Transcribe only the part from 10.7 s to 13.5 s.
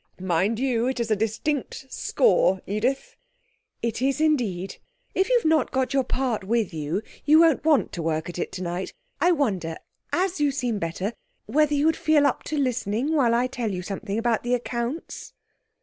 better, whether you would feel up to listening while I